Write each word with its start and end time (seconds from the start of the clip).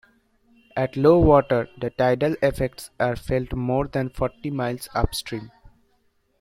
At 0.75 0.97
low 0.97 1.19
water 1.19 1.69
the 1.77 1.91
tidal 1.91 2.35
effects 2.41 2.89
are 2.99 3.15
felt 3.15 3.53
more 3.53 3.87
than 3.87 4.09
forty 4.09 4.49
miles 4.49 4.89
upstream. 4.95 5.51